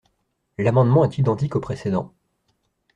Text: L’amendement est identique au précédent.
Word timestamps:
L’amendement 0.57 1.05
est 1.05 1.19
identique 1.19 1.55
au 1.55 1.59
précédent. 1.59 2.11